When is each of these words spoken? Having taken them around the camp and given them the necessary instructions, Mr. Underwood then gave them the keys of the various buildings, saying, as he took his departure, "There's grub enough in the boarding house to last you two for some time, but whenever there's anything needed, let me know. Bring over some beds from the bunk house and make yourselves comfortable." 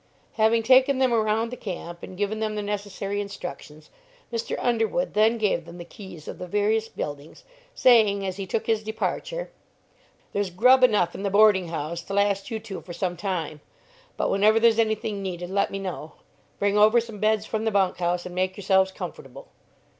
Having 0.33 0.63
taken 0.63 0.97
them 0.97 1.13
around 1.13 1.51
the 1.51 1.55
camp 1.55 2.01
and 2.01 2.17
given 2.17 2.39
them 2.39 2.55
the 2.55 2.63
necessary 2.63 3.21
instructions, 3.21 3.91
Mr. 4.33 4.55
Underwood 4.57 5.13
then 5.13 5.37
gave 5.37 5.65
them 5.65 5.77
the 5.77 5.85
keys 5.85 6.27
of 6.27 6.39
the 6.39 6.47
various 6.47 6.89
buildings, 6.89 7.43
saying, 7.75 8.25
as 8.25 8.37
he 8.37 8.47
took 8.47 8.65
his 8.65 8.81
departure, 8.81 9.51
"There's 10.33 10.49
grub 10.49 10.83
enough 10.83 11.13
in 11.13 11.21
the 11.21 11.29
boarding 11.29 11.67
house 11.67 12.01
to 12.01 12.15
last 12.15 12.49
you 12.49 12.57
two 12.57 12.81
for 12.81 12.93
some 12.93 13.15
time, 13.15 13.61
but 14.17 14.31
whenever 14.31 14.59
there's 14.59 14.79
anything 14.79 15.21
needed, 15.21 15.51
let 15.51 15.69
me 15.69 15.77
know. 15.77 16.13
Bring 16.57 16.79
over 16.79 16.99
some 16.99 17.19
beds 17.19 17.45
from 17.45 17.65
the 17.65 17.69
bunk 17.69 17.97
house 17.99 18.25
and 18.25 18.33
make 18.33 18.57
yourselves 18.57 18.91
comfortable." 18.91 19.49